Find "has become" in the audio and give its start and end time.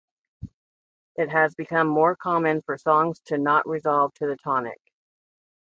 1.29-1.87